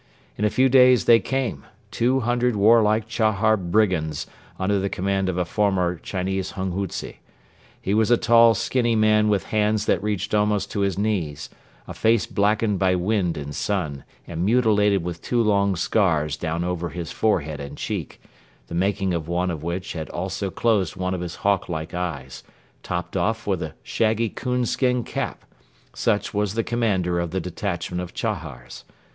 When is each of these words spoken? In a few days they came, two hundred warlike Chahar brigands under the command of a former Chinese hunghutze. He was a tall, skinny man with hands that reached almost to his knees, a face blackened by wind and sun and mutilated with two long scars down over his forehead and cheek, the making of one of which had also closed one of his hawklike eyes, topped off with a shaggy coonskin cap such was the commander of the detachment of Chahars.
In 0.35 0.45
a 0.45 0.49
few 0.49 0.67
days 0.67 1.05
they 1.05 1.19
came, 1.19 1.63
two 1.91 2.21
hundred 2.21 2.55
warlike 2.55 3.07
Chahar 3.07 3.55
brigands 3.55 4.25
under 4.57 4.79
the 4.79 4.89
command 4.89 5.29
of 5.29 5.37
a 5.37 5.45
former 5.45 5.97
Chinese 5.99 6.53
hunghutze. 6.53 7.17
He 7.79 7.93
was 7.93 8.09
a 8.09 8.17
tall, 8.17 8.55
skinny 8.55 8.95
man 8.95 9.27
with 9.29 9.43
hands 9.53 9.85
that 9.85 10.01
reached 10.01 10.33
almost 10.33 10.71
to 10.71 10.79
his 10.79 10.97
knees, 10.97 11.51
a 11.87 11.93
face 11.93 12.25
blackened 12.25 12.79
by 12.79 12.95
wind 12.95 13.37
and 13.37 13.53
sun 13.53 14.03
and 14.25 14.43
mutilated 14.43 15.03
with 15.03 15.21
two 15.21 15.39
long 15.39 15.75
scars 15.75 16.35
down 16.35 16.63
over 16.63 16.89
his 16.89 17.11
forehead 17.11 17.59
and 17.59 17.77
cheek, 17.77 18.19
the 18.69 18.73
making 18.73 19.13
of 19.13 19.27
one 19.27 19.51
of 19.51 19.61
which 19.61 19.93
had 19.93 20.09
also 20.09 20.49
closed 20.49 20.95
one 20.95 21.13
of 21.13 21.21
his 21.21 21.35
hawklike 21.45 21.93
eyes, 21.93 22.41
topped 22.81 23.15
off 23.15 23.45
with 23.45 23.61
a 23.61 23.75
shaggy 23.83 24.29
coonskin 24.29 25.03
cap 25.03 25.45
such 25.93 26.33
was 26.33 26.55
the 26.55 26.63
commander 26.63 27.19
of 27.19 27.29
the 27.29 27.39
detachment 27.39 28.01
of 28.01 28.15
Chahars. 28.15 28.83